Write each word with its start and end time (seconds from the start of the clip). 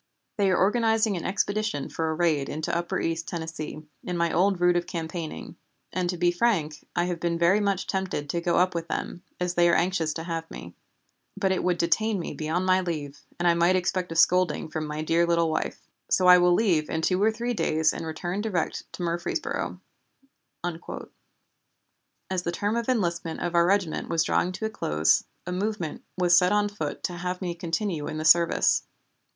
"They 0.37 0.49
are 0.49 0.57
organizing 0.57 1.15
an 1.15 1.25
expedition 1.25 1.87
for 1.87 2.09
a 2.09 2.15
raid 2.15 2.49
into 2.49 2.75
upper 2.75 2.99
East 2.99 3.27
Tennessee, 3.27 3.83
in 4.03 4.17
my 4.17 4.33
old 4.33 4.59
route 4.59 4.75
of 4.75 4.87
campaigning, 4.87 5.57
and, 5.93 6.09
to 6.09 6.17
be 6.17 6.31
frank, 6.31 6.83
I 6.95 7.03
have 7.05 7.19
been 7.19 7.37
very 7.37 7.59
much 7.59 7.85
tempted 7.85 8.27
to 8.27 8.41
go 8.41 8.57
up 8.57 8.73
with 8.73 8.87
them, 8.87 9.21
as 9.39 9.53
they 9.53 9.69
are 9.69 9.75
anxious 9.75 10.11
to 10.15 10.23
have 10.23 10.49
me. 10.49 10.73
But 11.37 11.51
it 11.51 11.63
would 11.63 11.77
detain 11.77 12.17
me 12.19 12.33
beyond 12.33 12.65
my 12.65 12.81
leave, 12.81 13.19
and 13.37 13.47
I 13.47 13.53
might 13.53 13.75
expect 13.75 14.11
a 14.11 14.15
scolding 14.15 14.69
from 14.69 14.87
my 14.87 15.03
dear 15.03 15.27
little 15.27 15.51
wife. 15.51 15.87
So 16.09 16.25
I 16.25 16.39
will 16.39 16.55
leave 16.55 16.89
in 16.89 17.03
two 17.03 17.21
or 17.21 17.31
three 17.31 17.53
days 17.53 17.93
and 17.93 18.03
return 18.03 18.41
direct 18.41 18.91
to 18.93 19.03
Murfreesboro." 19.03 19.79
As 20.63 22.41
the 22.41 22.51
term 22.51 22.75
of 22.75 22.89
enlistment 22.89 23.39
of 23.41 23.53
our 23.53 23.67
regiment 23.67 24.09
was 24.09 24.23
drawing 24.23 24.51
to 24.53 24.65
a 24.65 24.69
close, 24.71 25.25
a 25.45 25.51
movement 25.51 26.03
was 26.17 26.35
set 26.35 26.51
on 26.51 26.69
foot 26.69 27.03
to 27.03 27.13
have 27.17 27.39
me 27.39 27.53
continue 27.53 28.07
in 28.07 28.17
the 28.17 28.25
service. 28.25 28.81